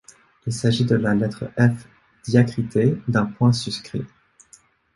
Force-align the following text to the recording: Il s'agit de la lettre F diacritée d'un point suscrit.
Il 0.47 0.51
s'agit 0.51 0.83
de 0.85 0.95
la 0.95 1.13
lettre 1.13 1.51
F 1.59 1.85
diacritée 2.23 2.97
d'un 3.07 3.27
point 3.27 3.53
suscrit. 3.53 4.03